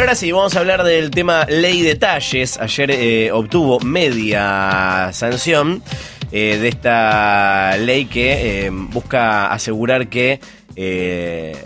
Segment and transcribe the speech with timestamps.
[0.00, 2.58] Bueno, ahora sí, vamos a hablar del tema ley de talles.
[2.58, 5.82] Ayer eh, obtuvo media sanción
[6.32, 10.40] eh, de esta ley que eh, busca asegurar que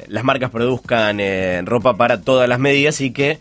[0.08, 1.20] las marcas produzcan
[1.64, 3.38] ropa para todas las medidas y que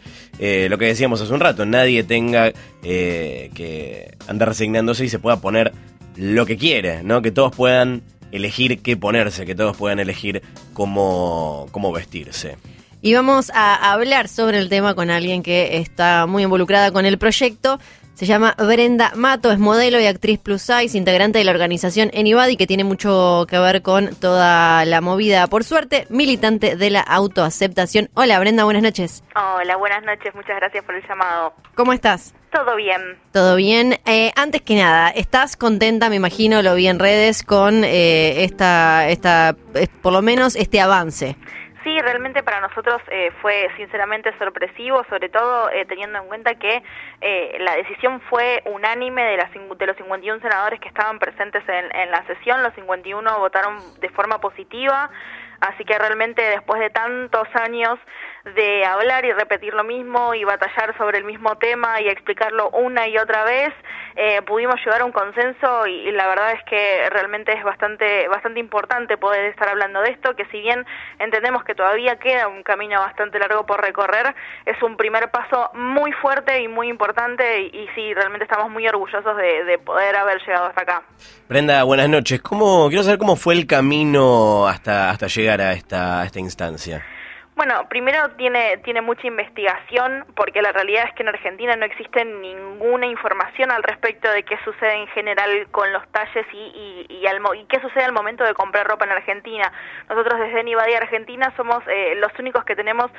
[0.70, 2.54] lo que decíamos hace un rato, nadie tenga
[2.84, 5.72] que andar resignándose y se pueda poner
[6.18, 7.24] lo que quiere, ¿no?
[7.24, 12.58] Que todos puedan elegir qué ponerse, que todos puedan elegir cómo, cómo vestirse.
[13.06, 17.18] Y vamos a hablar sobre el tema con alguien que está muy involucrada con el
[17.18, 17.78] proyecto.
[18.14, 22.56] Se llama Brenda Mato, es modelo y actriz plus size, integrante de la organización Anybody,
[22.56, 25.48] que tiene mucho que ver con toda la movida.
[25.48, 28.10] Por suerte, militante de la autoaceptación.
[28.14, 29.22] Hola Brenda, buenas noches.
[29.36, 31.54] Hola, buenas noches, muchas gracias por el llamado.
[31.76, 32.34] ¿Cómo estás?
[32.54, 33.02] Todo bien.
[33.34, 33.98] Todo bien.
[34.06, 39.10] Eh, antes que nada, ¿estás contenta, me imagino, lo vi en redes, con eh, esta,
[39.10, 41.36] esta, eh, por lo menos este avance?
[41.84, 46.82] Sí, realmente para nosotros eh, fue sinceramente sorpresivo, sobre todo eh, teniendo en cuenta que
[47.20, 51.94] eh, la decisión fue unánime de, las, de los 51 senadores que estaban presentes en,
[51.94, 55.10] en la sesión, los 51 votaron de forma positiva,
[55.60, 58.00] así que realmente después de tantos años
[58.44, 63.08] de hablar y repetir lo mismo y batallar sobre el mismo tema y explicarlo una
[63.08, 63.74] y otra vez,
[64.16, 68.60] eh, pudimos llegar a un consenso y, la verdad es que realmente es bastante bastante
[68.60, 70.86] importante poder estar hablando de esto, que si bien
[71.20, 76.12] entendemos que todavía queda un camino bastante largo por recorrer, es un primer paso muy
[76.12, 80.40] fuerte y muy importante y, y sí, realmente estamos muy orgullosos de, de poder haber
[80.46, 81.04] llegado hasta acá.
[81.48, 82.42] Brenda, buenas noches.
[82.42, 87.04] ¿Cómo, quiero saber cómo fue el camino hasta, hasta llegar a esta, a esta instancia.
[87.56, 92.26] Bueno, primero tiene, tiene mucha investigación, porque la realidad es que en Argentina no existe
[92.26, 97.28] ninguna información al respecto de qué sucede en general con los talles y, y, y,
[97.28, 99.72] al, y qué sucede al momento de comprar ropa en Argentina.
[100.10, 103.12] Nosotros desde Anybody Argentina somos eh, los únicos que tenemos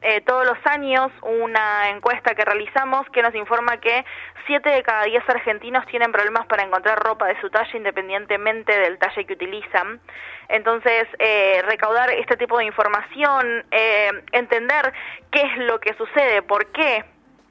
[0.00, 4.06] eh, todos los años una encuesta que realizamos que nos informa que
[4.46, 8.98] 7 de cada 10 argentinos tienen problemas para encontrar ropa de su talla independientemente del
[8.98, 10.00] talle que utilizan.
[10.48, 14.92] Entonces, eh, recaudar este tipo de información, eh, entender
[15.30, 17.04] qué es lo que sucede, por qué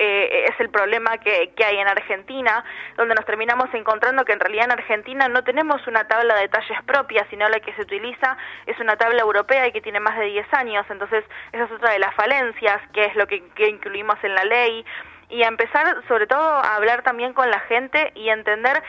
[0.04, 2.66] eh, es el problema que, que hay en Argentina,
[2.98, 6.82] donde nos terminamos encontrando que en realidad en Argentina no tenemos una tabla de talles
[6.88, 8.36] propia, sino la que se utiliza
[8.66, 10.88] es una tabla europea y que tiene más de 10 años.
[10.90, 14.44] Entonces, esa es otra de las falencias, que es lo que, que incluimos en la
[14.44, 14.84] ley.
[15.30, 18.82] Y a empezar, sobre todo, a hablar también con la gente y entender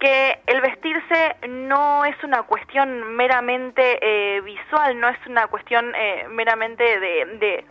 [0.00, 6.26] que el vestirse no es una cuestión meramente eh, visual, no es una cuestión eh,
[6.28, 7.64] meramente de, de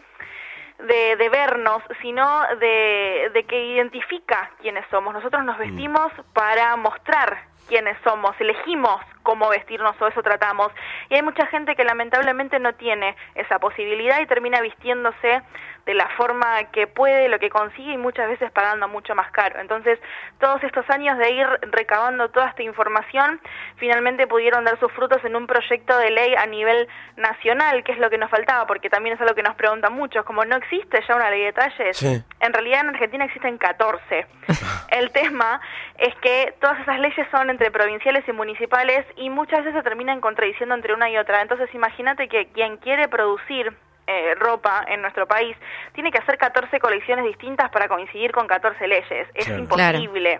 [0.79, 5.13] de, de vernos, sino de, de que identifica quiénes somos.
[5.13, 7.37] Nosotros nos vestimos para mostrar
[7.67, 10.71] quiénes somos, elegimos cómo vestirnos o eso tratamos.
[11.09, 15.41] Y hay mucha gente que lamentablemente no tiene esa posibilidad y termina vistiéndose
[15.85, 19.59] de la forma que puede, lo que consigue y muchas veces pagando mucho más caro.
[19.59, 19.97] Entonces,
[20.39, 23.41] todos estos años de ir recabando toda esta información,
[23.77, 26.87] finalmente pudieron dar sus frutos en un proyecto de ley a nivel
[27.17, 30.25] nacional, que es lo que nos faltaba, porque también es algo que nos preguntan muchos,
[30.25, 32.23] como no existe ya una ley de talles, Sí.
[32.39, 34.27] en realidad en Argentina existen 14.
[34.91, 35.59] El tema
[35.97, 40.21] es que todas esas leyes son entre provinciales y municipales y muchas veces se terminan
[40.21, 41.41] contradiciendo entre una y otra.
[41.41, 43.73] Entonces imagínate que quien quiere producir
[44.07, 45.55] eh, ropa en nuestro país
[45.93, 49.27] tiene que hacer 14 colecciones distintas para coincidir con 14 leyes.
[49.35, 49.59] Es Claro.
[49.61, 50.39] imposible.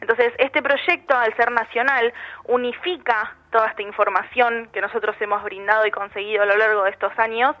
[0.00, 2.12] Entonces, este proyecto, al ser nacional,
[2.46, 7.16] unifica toda esta información que nosotros hemos brindado y conseguido a lo largo de estos
[7.18, 7.54] años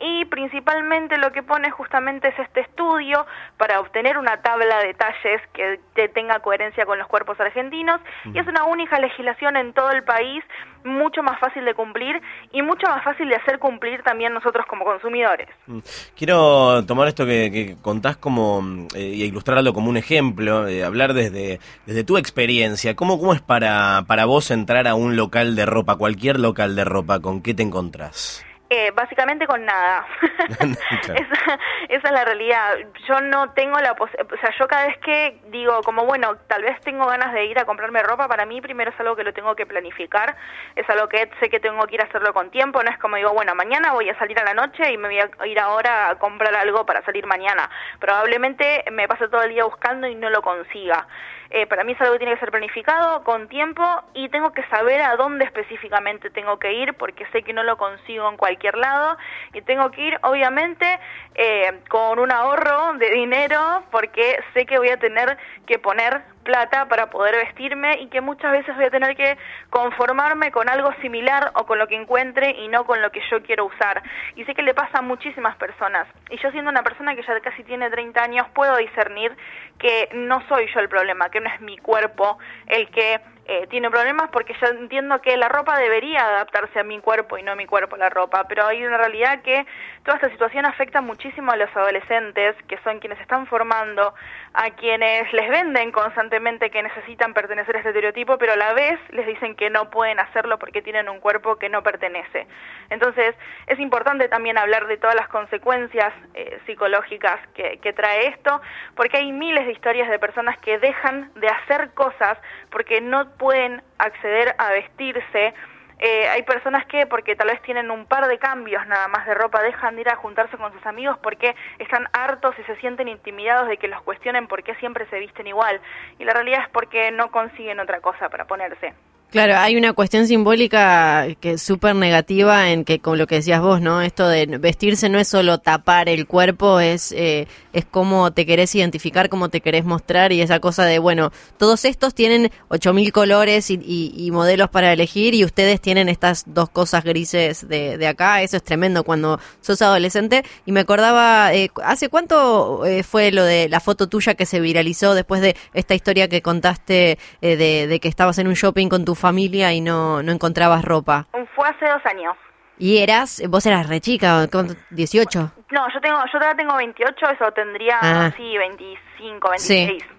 [0.00, 3.26] y principalmente lo que pone justamente es este estudio
[3.56, 8.00] para obtener una tabla de talles que, que tenga coherencia con los cuerpos argentinos
[8.32, 10.44] y es una única legislación en todo el país,
[10.84, 12.20] mucho más fácil de cumplir
[12.52, 15.48] y mucho más fácil de hacer cumplir también nosotros como consumidores.
[15.66, 15.78] Mm.
[16.16, 18.62] Quiero tomar esto que, que contás como
[18.94, 22.94] eh, y ilustrarlo como un ejemplo, eh, hablar desde, desde tu experiencia.
[22.94, 26.84] ¿Cómo, ¿Cómo es para, para vos entrar a un local de ropa, cualquier local de
[26.84, 27.20] ropa?
[27.20, 28.44] ¿Con qué te encontrás?
[28.70, 30.06] Eh, básicamente con nada.
[30.58, 30.72] Claro.
[31.14, 31.58] esa,
[31.88, 32.76] esa es la realidad.
[33.06, 36.62] Yo no tengo la posibilidad, o sea, yo cada vez que digo como, bueno, tal
[36.62, 39.32] vez tengo ganas de ir a comprarme ropa, para mí primero es algo que lo
[39.32, 40.36] tengo que planificar,
[40.74, 43.16] es algo que sé que tengo que ir a hacerlo con tiempo, no es como
[43.16, 46.10] digo, bueno, mañana voy a salir a la noche y me voy a ir ahora
[46.10, 47.68] a comprar algo para salir mañana.
[47.98, 51.06] Probablemente me pase todo el día buscando y no lo consiga.
[51.50, 54.62] Eh, para mí es algo que tiene que ser planificado con tiempo y tengo que
[54.64, 58.76] saber a dónde específicamente tengo que ir porque sé que no lo consigo en cualquier
[58.76, 59.16] lado.
[59.54, 60.98] Y tengo que ir obviamente
[61.34, 66.86] eh, con un ahorro de dinero porque sé que voy a tener que poner plata
[66.86, 69.36] para poder vestirme y que muchas veces voy a tener que
[69.68, 73.42] conformarme con algo similar o con lo que encuentre y no con lo que yo
[73.42, 74.02] quiero usar.
[74.34, 76.08] Y sé que le pasa a muchísimas personas.
[76.30, 79.36] Y yo siendo una persona que ya casi tiene 30 años, puedo discernir
[79.78, 83.90] que no soy yo el problema, que no es mi cuerpo el que eh, tiene
[83.90, 87.64] problemas porque yo entiendo que la ropa debería adaptarse a mi cuerpo y no mi
[87.64, 89.66] cuerpo a la ropa, pero hay una realidad que
[90.04, 94.12] toda esta situación afecta muchísimo a los adolescentes, que son quienes están formando,
[94.52, 99.00] a quienes les venden constantemente que necesitan pertenecer a este estereotipo, pero a la vez
[99.12, 102.46] les dicen que no pueden hacerlo porque tienen un cuerpo que no pertenece.
[102.90, 103.34] Entonces,
[103.66, 108.60] es importante también hablar de todas las consecuencias eh, psicológicas que, que trae esto,
[108.94, 112.36] porque hay miles de historias de personas que dejan de hacer cosas
[112.70, 115.54] porque no pueden acceder a vestirse.
[116.00, 119.34] Eh, hay personas que, porque tal vez tienen un par de cambios nada más de
[119.34, 123.08] ropa, dejan de ir a juntarse con sus amigos porque están hartos y se sienten
[123.08, 125.80] intimidados de que los cuestionen por qué siempre se visten igual.
[126.18, 128.94] Y la realidad es porque no consiguen otra cosa para ponerse.
[129.30, 133.60] Claro, hay una cuestión simbólica que es súper negativa en que, como lo que decías
[133.60, 134.00] vos, ¿no?
[134.00, 138.74] Esto de vestirse no es solo tapar el cuerpo, es, eh, es cómo te querés
[138.74, 143.70] identificar, cómo te querés mostrar y esa cosa de, bueno, todos estos tienen 8.000 colores
[143.70, 143.78] y,
[144.16, 148.56] y, modelos para elegir y ustedes tienen estas dos cosas grises de, de acá, eso
[148.56, 150.42] es tremendo cuando sos adolescente.
[150.64, 154.58] Y me acordaba, eh, ¿hace cuánto eh, fue lo de la foto tuya que se
[154.58, 158.88] viralizó después de esta historia que contaste eh, de, de que estabas en un shopping
[158.88, 161.26] con tu familia y no, no encontrabas ropa?
[161.54, 162.36] Fue hace dos años.
[162.78, 164.46] ¿Y eras, vos eras re chica,
[164.90, 165.52] 18?
[165.70, 168.32] No, yo tengo, yo todavía tengo 28, eso tendría, ah.
[168.36, 170.02] sí, 25, 26.
[170.02, 170.17] Sí.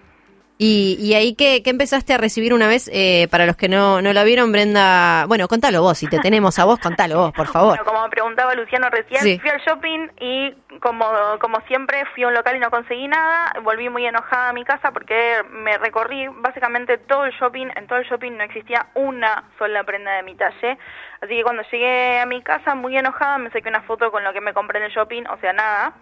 [0.61, 4.11] Y, y ahí que, empezaste a recibir una vez, eh, para los que no, no
[4.11, 7.77] la vieron, Brenda, bueno, contalo vos, si te tenemos a vos, contalo vos, por favor.
[7.77, 11.05] Bueno, como preguntaba Luciano recién, fui al shopping y como,
[11.39, 14.65] como siempre fui a un local y no conseguí nada, volví muy enojada a mi
[14.65, 19.45] casa porque me recorrí básicamente todo el shopping, en todo el shopping no existía una
[19.57, 20.77] sola prenda de mi talle,
[21.21, 24.33] así que cuando llegué a mi casa muy enojada me saqué una foto con lo
[24.33, 25.93] que me compré en el shopping, o sea, nada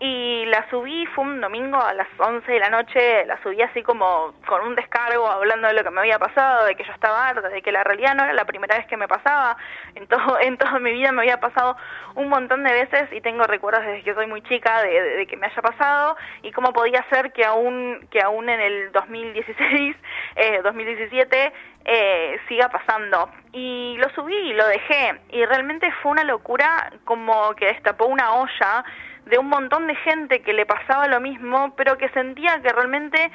[0.00, 3.82] y la subí, fue un domingo a las 11 de la noche, la subí así
[3.82, 7.28] como con un descargo, hablando de lo que me había pasado, de que yo estaba
[7.28, 9.56] harta, de que la realidad no era la primera vez que me pasaba,
[9.96, 11.76] en, todo, en toda mi vida me había pasado
[12.14, 15.46] un montón de veces y tengo recuerdos desde que soy muy chica de, que me
[15.46, 19.96] haya pasado y cómo podía ser que aún, que aún en el 2016,
[20.36, 21.52] eh, 2017,
[21.84, 23.30] eh, siga pasando.
[23.52, 28.34] Y lo subí y lo dejé y realmente fue una locura como que destapó una
[28.34, 28.84] olla
[29.28, 33.30] de un montón de gente que le pasaba lo mismo, pero que sentía que realmente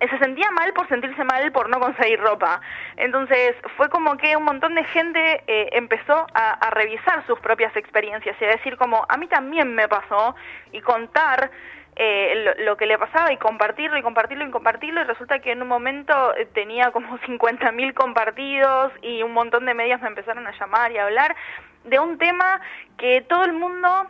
[0.00, 2.60] eh, se sentía mal por sentirse mal por no conseguir ropa.
[2.96, 8.36] Entonces fue como que un montón de gente eh, empezó a, revisar sus propias experiencias
[8.40, 10.34] y a decir como a mí también me pasó
[10.72, 11.50] y contar
[11.96, 15.60] eh, lo, que le pasaba y compartirlo y compartirlo y compartirlo y resulta que en
[15.60, 16.14] un momento
[16.54, 21.04] tenía como 50.000 compartidos y un montón de medios me empezaron a llamar y a
[21.04, 21.36] hablar
[21.84, 22.60] de un tema
[22.96, 24.06] que todo el mundo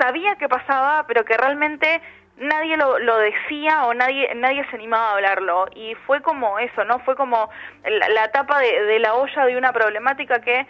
[0.00, 2.00] sabía que pasaba, pero que realmente
[2.38, 5.66] nadie lo, lo, decía o nadie nadie se animaba a hablarlo.
[5.74, 7.50] Y fue como eso no fue como
[7.84, 10.66] la, la tapa de, de, la olla de una problemática que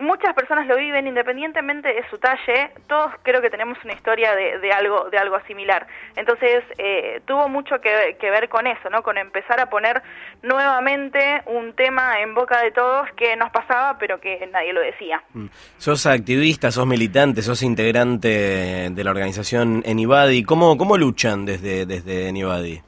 [0.00, 4.58] muchas personas lo viven independientemente de su talle, todos creo que tenemos una historia de,
[4.58, 5.86] de algo de algo similar.
[6.16, 9.02] Entonces eh, tuvo mucho que, que, ver con eso, ¿no?
[9.02, 10.02] Con empezar a poner
[10.42, 15.22] nuevamente un tema en boca de todos que nos pasaba, pero que nadie lo decía.
[15.34, 15.46] Mm.
[15.78, 20.42] Sos activista, sos militante, sos integrante de la organización Enibadi.
[20.42, 22.82] ¿Cómo cómo luchan desde desde Enibadi?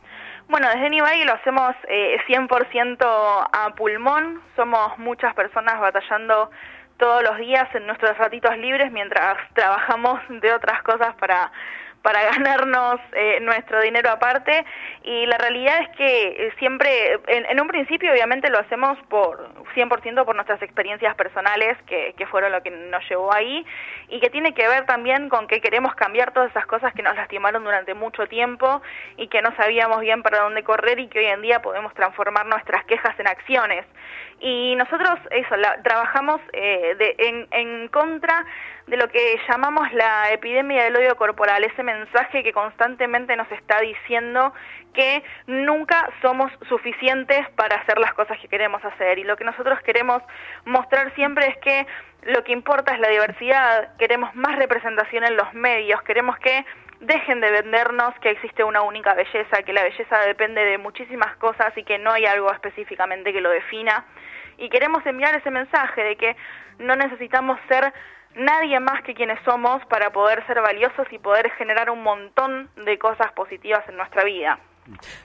[0.53, 4.43] Bueno, desde Enibadi lo hacemos eh, 100% a pulmón.
[4.55, 6.51] Somos muchas personas batallando
[7.03, 11.51] todos los días en nuestros ratitos libres mientras trabajamos de otras cosas para
[12.03, 14.65] para ganarnos eh, nuestro dinero aparte
[15.05, 20.25] y la realidad es que eh, siempre, en, un principio obviamente lo hacemos por 100%
[20.25, 23.65] por nuestras experiencias personales que, que fueron lo que nos llevó ahí
[24.09, 27.17] y que tiene que ver también con que queremos cambiar todas esas cosas que nos
[27.17, 28.83] lastimaron durante mucho tiempo
[29.17, 32.47] y que no sabíamos bien para dónde correr y que hoy en día podemos transformar
[32.47, 33.87] nuestras quejas en acciones.
[34.41, 38.45] Y nosotros eso, la, trabajamos eh, de, en, en contra
[38.87, 43.81] de lo que llamamos la epidemia del odio corporal, ese mensaje que constantemente nos está
[43.81, 44.53] diciendo
[44.95, 49.19] que nunca somos suficientes para hacer las cosas que queremos hacer.
[49.19, 50.23] Y lo que nosotros queremos
[50.65, 51.87] mostrar siempre es que
[52.23, 56.65] lo que importa es la diversidad, queremos más representación en los medios, queremos que
[57.01, 61.77] dejen de vendernos que existe una única belleza, que la belleza depende de muchísimas cosas
[61.77, 64.05] y que no hay algo específicamente que lo defina.
[64.57, 66.37] Y queremos enviar ese mensaje de que
[66.79, 67.93] no necesitamos ser
[68.35, 72.99] nadie más que quienes somos para poder ser valiosos y poder generar un montón de
[72.99, 74.59] cosas positivas en nuestra vida.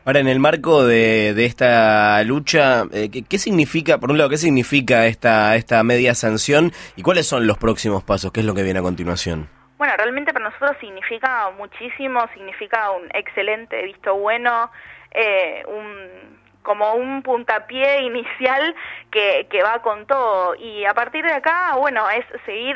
[0.06, 5.08] Ahora, en el marco de, esta lucha, eh, ¿qué, significa, por un lado, qué significa
[5.08, 8.32] esta, esta media sanción y cuáles son los próximos pasos?
[8.32, 9.50] ¿Qué es lo que viene a continuación?
[9.78, 14.72] Bueno, realmente para nosotros significa muchísimo, significa un excelente visto bueno,
[15.12, 18.76] eh, un como un puntapié inicial
[19.10, 20.54] que, que va con todo.
[20.56, 22.76] Y a partir de acá, bueno, es seguir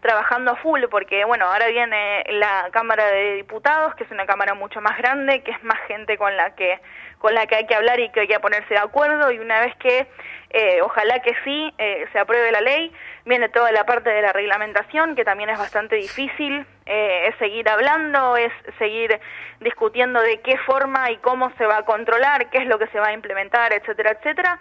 [0.00, 4.54] trabajando a full porque bueno ahora viene la cámara de diputados que es una cámara
[4.54, 6.80] mucho más grande que es más gente con la que
[7.18, 9.60] con la que hay que hablar y que hay que ponerse de acuerdo y una
[9.60, 10.06] vez que
[10.50, 12.92] eh, ojalá que sí eh, se apruebe la ley
[13.26, 17.68] viene toda la parte de la reglamentación que también es bastante difícil eh, es seguir
[17.68, 19.20] hablando es seguir
[19.60, 22.98] discutiendo de qué forma y cómo se va a controlar qué es lo que se
[22.98, 24.58] va a implementar etcétera etcétera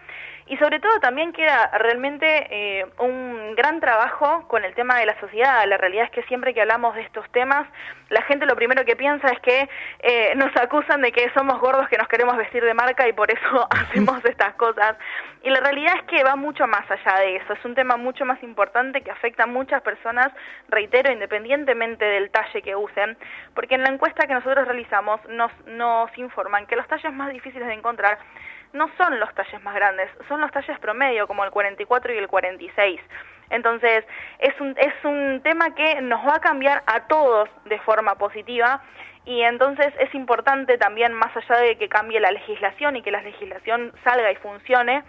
[0.50, 5.20] y sobre todo también queda realmente eh, un gran trabajo con el tema de la
[5.20, 5.66] sociedad.
[5.68, 7.68] La realidad es que siempre que hablamos de estos temas,
[8.10, 11.90] la gente lo primero que piensa es que eh, nos acusan de que somos gordos
[11.90, 14.96] que nos queremos vestir de marca y por eso hacemos estas cosas.
[15.44, 17.54] Y la realidad es que va mucho más allá de eso.
[17.54, 20.30] Es un tema mucho más importante que afecta a muchas personas,
[20.70, 23.18] reitero, independientemente del talle que usen,
[23.54, 27.68] porque en la encuesta que nosotros realizamos nos, nos informan que los talles más difíciles
[27.68, 28.18] de encontrar
[28.74, 32.28] no son los talles más grandes, son los talles promedio, como el 44 y el
[32.28, 33.02] 46.
[33.50, 34.06] Entonces,
[34.40, 38.82] es un, es un tema que nos va a cambiar a todos de forma positiva
[39.28, 43.22] y entonces es importante también, más allá de que cambie la legislación y que la
[43.22, 45.04] legislación salga y funcione,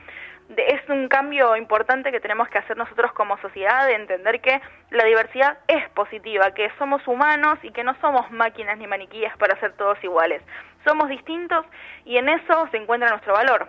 [0.56, 5.04] es un cambio importante que tenemos que hacer nosotros como sociedad de entender que la
[5.04, 9.72] diversidad es positiva, que somos humanos y que no somos máquinas ni maniquíes para ser
[9.72, 10.42] todos iguales.
[10.84, 11.66] Somos distintos
[12.04, 13.68] y en eso se encuentra nuestro valor.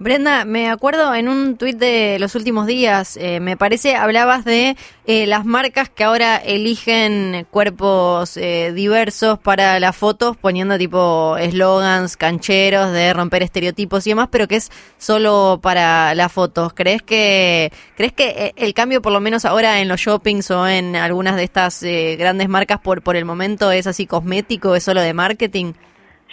[0.00, 4.76] Brenda, me acuerdo en un tuit de los últimos días, eh, me parece, hablabas de
[5.06, 12.16] eh, las marcas que ahora eligen cuerpos eh, diversos para las fotos, poniendo tipo eslogans
[12.16, 16.74] cancheros de romper estereotipos y demás, pero que es solo para las fotos.
[16.74, 20.94] ¿Crees que, ¿crees que el cambio, por lo menos ahora en los shoppings o en
[20.94, 21.82] algunas de estas
[22.16, 25.72] grandes marcas por, por el momento, es así cosmético, es solo de marketing?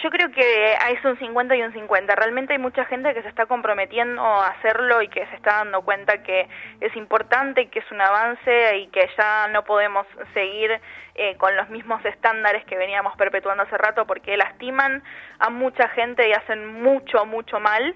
[0.04, 2.16] Yo creo que es un 50 y un 50.
[2.16, 5.84] Realmente hay mucha gente que se está comprometiendo a hacerlo y que se está dando
[5.84, 6.50] cuenta que
[6.82, 10.82] es importante, que es un avance y que ya no podemos seguir
[11.16, 15.02] eh, con los mismos estándares que veníamos perpetuando hace rato porque lastiman
[15.40, 17.96] a mucha gente y hacen mucho, mucho mal.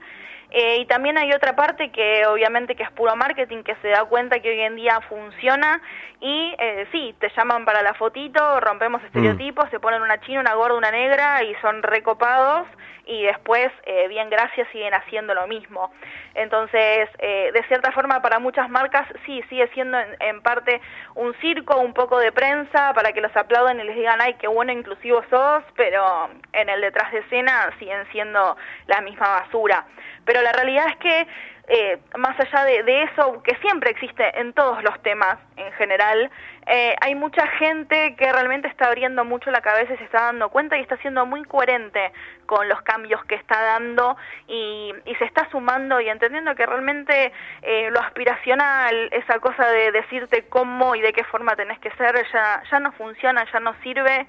[0.52, 4.06] Eh, y también hay otra parte que obviamente que es puro marketing, que se da
[4.06, 5.82] cuenta que hoy en día funciona
[6.22, 9.70] y eh, sí, te llaman para la fotito, rompemos estereotipos, mm.
[9.70, 12.68] se ponen una china, una gorda, una negra y son recopados
[13.10, 15.92] y después, eh, bien gracias, siguen haciendo lo mismo.
[16.36, 20.80] Entonces, eh, de cierta forma, para muchas marcas sí, sigue siendo en, parte
[21.16, 24.48] un circo, un poco de prensa, para que los aplaudan y les digan, ay, qué
[24.48, 29.86] bueno inclusivo sos, pero en el detrás de escena siguen siendo la misma basura.
[30.24, 31.28] Pero la realidad es que
[31.72, 36.32] eh, más allá de, eso, que siempre existe en todos los temas en general,
[36.66, 40.50] eh, hay mucha gente que realmente está abriendo mucho la cabeza y se está dando
[40.50, 42.12] cuenta y está siendo muy coherente
[42.48, 44.18] con los cambios que está dando
[44.48, 47.32] y, se está sumando y entendiendo que realmente
[47.62, 52.16] eh, lo aspiracional, esa cosa de decirte cómo y de qué forma tenés que ser,
[52.34, 54.26] ya, ya no funciona, ya no sirve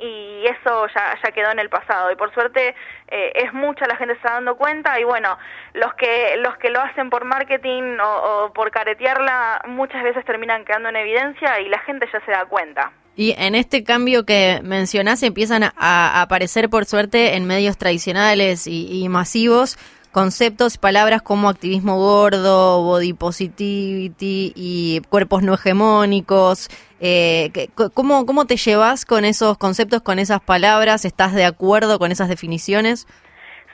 [0.00, 2.10] y eso ya, ya quedó en el pasado.
[2.10, 2.74] Y por suerte
[3.08, 5.38] eh, es mucha la gente se está dando cuenta y bueno
[5.74, 10.88] los que los que lo hacen por marketing o, por caretearla muchas veces terminan quedando
[10.88, 12.92] en evidencia y la gente ya se da cuenta.
[13.16, 19.02] Y en este cambio que mencionás empiezan a, aparecer por suerte en medios tradicionales y,
[19.02, 19.76] y masivos
[20.12, 26.68] conceptos, palabras como activismo gordo, body positivity y cuerpos no hegemónicos.
[27.00, 31.04] Eh, ¿cómo, ¿Cómo te llevas con esos conceptos, con esas palabras?
[31.04, 33.06] ¿Estás de acuerdo con esas definiciones?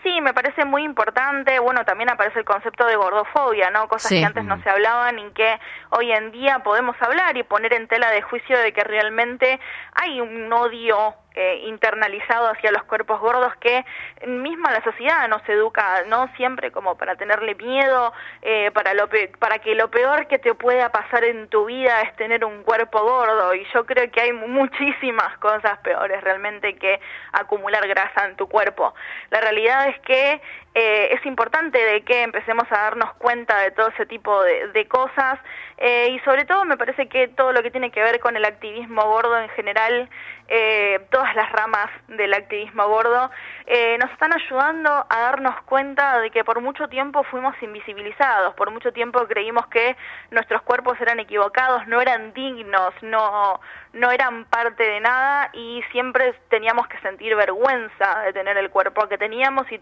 [0.06, 1.58] Sí, me parece muy importante.
[1.58, 3.88] Bueno, también aparece el concepto de gordofobia, ¿no?
[3.88, 5.58] Cosas que antes no se hablaban y que
[5.90, 9.58] hoy en día podemos hablar y poner en tela de juicio de que realmente
[9.94, 13.84] hay un odio eh, internalizado hacia los cuerpos gordos que
[14.26, 19.58] misma la sociedad nos educa, no siempre como para tenerle miedo, eh, para, lo para
[19.58, 23.54] que lo peor que te pueda pasar en tu vida es tener un cuerpo gordo
[23.54, 27.00] y yo creo que hay muchísimas cosas peores realmente que
[27.32, 28.94] acumular grasa en tu cuerpo.
[29.30, 30.40] La realidad es que
[30.78, 35.38] eh, es importante de que empecemos a darnos cuenta de todo ese tipo de, cosas
[35.78, 38.44] eh, y sobre todo me parece que todo lo que tiene que ver con el
[38.44, 40.10] activismo gordo en general
[40.48, 43.30] eh, todas las ramas del activismo gordo,
[43.66, 48.70] eh, nos están ayudando a darnos cuenta de que por mucho tiempo fuimos invisibilizados, por
[48.70, 49.96] mucho tiempo creímos que
[50.30, 53.60] nuestros cuerpos eran equivocados, no eran dignos, no,
[53.92, 59.08] no eran parte de nada y siempre teníamos que sentir vergüenza de tener el cuerpo
[59.08, 59.80] que teníamos y,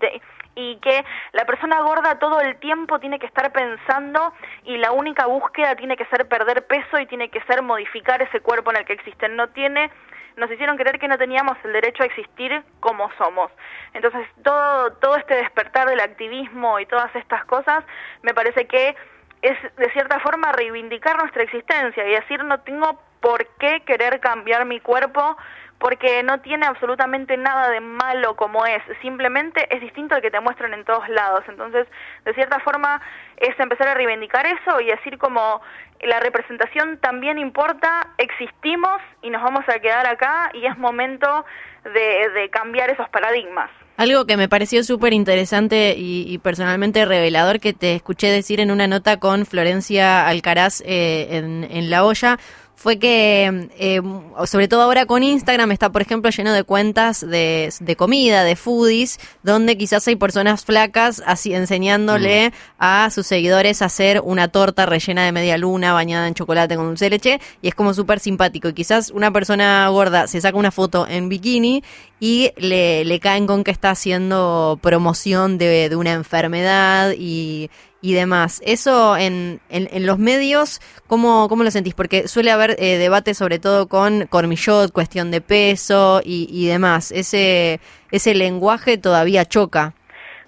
[0.55, 4.33] y que la persona gorda todo el tiempo tiene que estar pensando
[4.65, 8.41] y la única búsqueda tiene que ser perder peso y tiene que ser modificar ese
[8.41, 9.37] cuerpo en el que existen.
[9.37, 9.91] No tiene
[10.37, 13.51] nos hicieron creer que no teníamos el derecho a existir como somos.
[13.93, 17.85] Entonces, todo, todo este despertar del activismo y todas estas cosas,
[18.23, 18.97] me parece que
[19.43, 24.65] es de cierta forma reivindicar nuestra existencia y decir no tengo por qué querer cambiar
[24.65, 25.37] mi cuerpo
[25.79, 30.41] porque no tiene absolutamente nada de malo como es, simplemente es distinto al que te
[30.41, 31.45] muestran en todos lados.
[31.49, 31.87] Entonces,
[32.25, 33.01] de cierta forma,
[33.37, 35.61] es empezar a reivindicar eso y decir como
[36.03, 41.45] la representación también importa, existimos y nos vamos a quedar acá y es momento
[41.85, 43.71] de, cambiar esos paradigmas.
[43.97, 48.87] Algo que me pareció súper interesante y, personalmente revelador que te escuché decir en una
[48.87, 52.39] nota con Florencia Alcaraz eh, en, en La Olla
[52.77, 54.03] fue que, eh,
[54.47, 58.57] sobre todo ahora con Instagram, está, por ejemplo, lleno de cuentas de, de comida, de
[58.57, 62.53] foodies, donde quizás hay personas flacas así enseñándole mm.
[62.79, 66.87] a sus seguidores a hacer una torta rellena de media luna, bañada en chocolate con
[66.89, 68.69] dulce de leche, y es como súper simpático.
[68.69, 71.83] Y quizás una persona gorda se saca una foto en bikini
[72.21, 77.71] y le, le caen con que está haciendo promoción de, de una enfermedad y
[78.05, 78.61] y demás.
[78.67, 81.95] Eso en, en, los medios, ¿cómo, ¿cómo, lo sentís?
[81.95, 87.13] Porque suele haber eh, debate sobre todo con Cormillot, cuestión de peso y, y demás.
[87.13, 87.81] Ese,
[88.11, 89.95] ese lenguaje todavía choca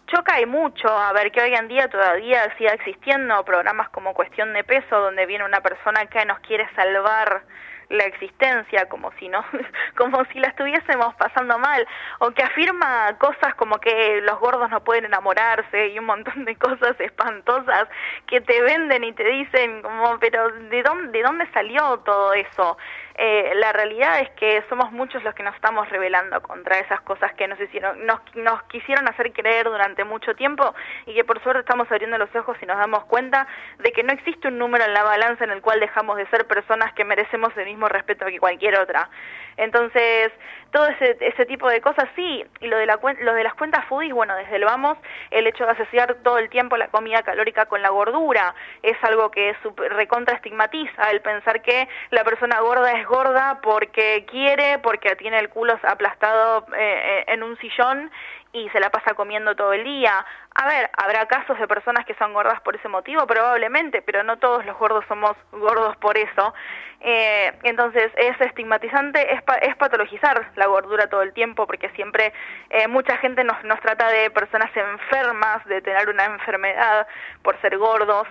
[0.06, 4.52] choca y mucho a ver que hoy en día todavía siga existiendo programas como Cuestión
[4.52, 7.42] de Peso, donde viene una persona que nos quiere salvar
[7.88, 9.45] la existencia como si no
[9.97, 11.87] como si la estuviésemos pasando mal
[12.21, 16.57] o que afirma cosas como que los gordos no pueden enamorarse y un montón de
[16.57, 17.88] cosas espantosas
[18.26, 22.76] que te venden y te dicen como pero de dónde de dónde salió todo eso
[23.18, 27.32] eh, la realidad es que somos muchos los que nos estamos rebelando contra esas cosas
[27.35, 30.75] que nos hicieron, nos, nos quisieron hacer creer durante mucho tiempo
[31.06, 33.46] y que por suerte estamos abriendo los ojos y nos damos cuenta
[33.78, 36.46] de que no existe un número en la balanza en el cual dejamos de ser
[36.46, 39.08] personas que merecemos el mismo respeto que cualquier otra.
[39.56, 40.32] Entonces,
[40.70, 43.84] todo ese, ese tipo de cosas, sí, y lo de, la, lo de las cuentas
[43.86, 44.98] foodies, bueno, desde el vamos,
[45.30, 49.31] el hecho de asociar todo el tiempo la comida calórica con la gordura, es algo
[49.31, 55.16] que super, recontra estigmatiza, el pensar que la persona gorda es gorda porque quiere, porque
[55.16, 58.11] tiene el culo aplastado eh, eh, en un sillón
[58.57, 60.25] y se la pasa comiendo todo el día.
[60.55, 64.38] A ver, habrá casos de personas que son gordas por ese motivo, probablemente, pero no
[64.38, 66.55] todos los gordos somos gordos por eso.
[67.01, 72.33] Eh, entonces es estigmatizante, es, es, patologizar la gordura todo el tiempo, porque siempre
[72.71, 77.07] eh, mucha gente nos, nos trata de personas enfermas, de tener una enfermedad
[77.42, 78.27] por ser gordos.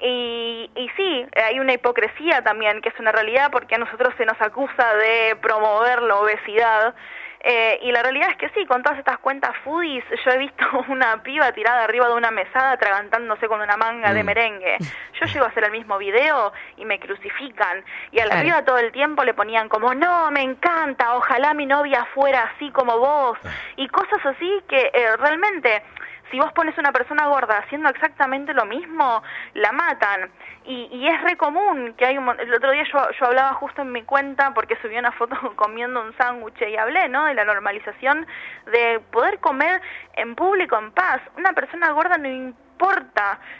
[0.00, 4.26] Y, y, sí, hay una hipocresía también, que es una realidad, porque a nosotros se
[4.26, 6.94] nos acusa de promover la obesidad,
[7.44, 10.64] eh, y la realidad es que sí, con todas estas cuentas foodies, yo he visto
[10.88, 14.26] una piba tirada arriba de una mesada atragantándose con una manga de mm.
[14.26, 14.76] merengue.
[15.20, 17.84] Yo llego a hacer el mismo video y me crucifican.
[18.12, 21.66] Y a la piba todo el tiempo le ponían como, no, me encanta, ojalá mi
[21.66, 23.38] novia fuera así como vos.
[23.44, 23.50] Ah.
[23.76, 25.82] Y cosas así que eh, realmente
[26.32, 30.30] si vos pones una persona gorda haciendo exactamente lo mismo, la matan.
[30.64, 32.26] Y, y es re común que hay un...
[32.40, 36.00] El otro día yo, yo hablaba justo en mi cuenta porque subí una foto comiendo
[36.00, 37.26] un sándwich y hablé, ¿no?
[37.26, 38.26] De la normalización
[38.72, 39.82] de poder comer
[40.14, 41.20] en público en paz.
[41.36, 42.61] Una persona gorda no importa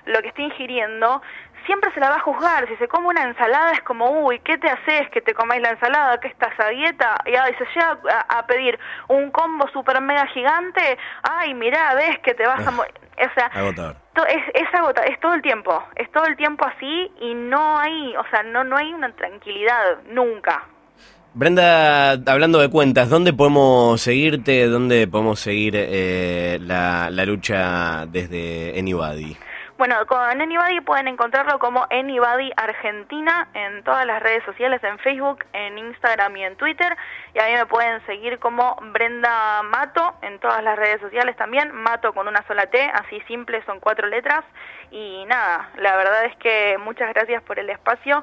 [0.07, 1.22] lo que esté ingiriendo,
[1.66, 2.66] siempre se la va a juzgar.
[2.68, 5.70] Si se come una ensalada es como, uy, ¿qué te haces que te comáis la
[5.70, 6.18] ensalada?
[6.18, 7.16] ¿Qué estás a dieta?
[7.27, 7.98] Y ahí se llega
[8.29, 10.98] a, pedir un combo super mega gigante.
[11.22, 12.94] Ay, mirá, ves que te vas a morir.
[13.16, 13.51] O sea,
[14.29, 18.16] Es, es agotador, es todo el tiempo, es todo el tiempo así y no hay,
[18.16, 20.66] o sea, no, no hay una tranquilidad, nunca.
[21.34, 24.66] Brenda, hablando de cuentas, ¿dónde podemos seguirte?
[24.66, 29.38] ¿Dónde podemos seguir eh, la, lucha desde Anybody?
[29.78, 35.46] Bueno, con Anybody pueden encontrarlo como Anybody Argentina en todas las redes sociales, en Facebook,
[35.54, 36.94] en Instagram y en Twitter.
[37.34, 41.72] Y a mí me pueden seguir como Brenda Mato en todas las redes sociales también.
[41.72, 44.44] Mato con una sola T, así simple, son cuatro letras.
[44.90, 48.22] Y nada, la verdad es que muchas gracias por el espacio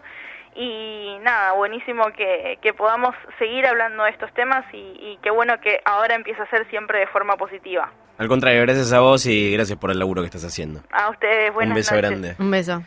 [0.55, 5.59] y nada, buenísimo que, que, podamos seguir hablando de estos temas y, y qué bueno
[5.61, 7.91] que ahora empieza a ser siempre de forma positiva.
[8.19, 10.81] Al contrario, gracias a vos y gracias por el laburo que estás haciendo.
[10.91, 12.35] A ustedes, buenas Un beso grande.
[12.37, 12.77] Un beso.